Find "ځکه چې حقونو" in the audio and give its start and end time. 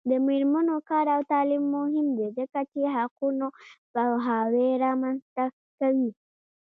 2.37-3.47